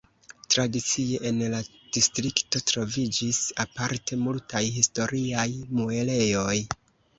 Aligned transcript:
Tradicie 0.53 1.19
en 1.29 1.41
la 1.53 1.59
distrikto 1.97 2.63
troviĝis 2.71 3.43
aparte 3.67 4.19
multaj 4.25 4.65
historiaj 4.81 5.47
muelejoj. 5.79 6.61